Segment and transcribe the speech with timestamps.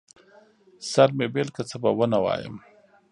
[0.91, 2.55] سر مې بېل که، څه به ونه وايم.